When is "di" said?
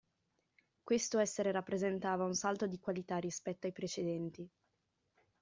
2.65-2.79